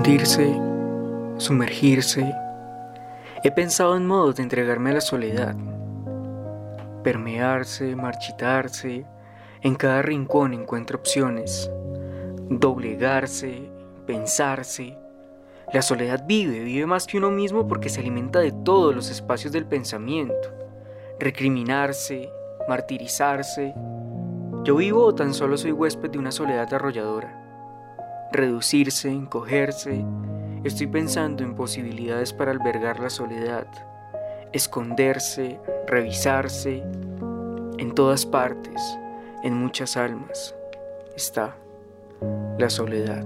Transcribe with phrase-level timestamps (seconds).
[0.00, 0.58] hundirse,
[1.36, 2.34] sumergirse.
[3.44, 5.54] He pensado en modos de entregarme a la soledad,
[7.04, 9.04] permearse, marchitarse.
[9.60, 11.70] En cada rincón encuentro opciones,
[12.48, 13.70] doblegarse,
[14.06, 14.96] pensarse.
[15.70, 19.52] La soledad vive, vive más que uno mismo porque se alimenta de todos los espacios
[19.52, 20.48] del pensamiento.
[21.18, 22.30] Recriminarse,
[22.70, 23.74] martirizarse.
[24.64, 27.49] Yo vivo o tan solo soy huésped de una soledad arrolladora.
[28.32, 30.04] Reducirse, encogerse.
[30.62, 33.66] Estoy pensando en posibilidades para albergar la soledad.
[34.52, 36.84] Esconderse, revisarse.
[37.78, 38.80] En todas partes,
[39.42, 40.54] en muchas almas,
[41.16, 41.56] está
[42.58, 43.24] la soledad.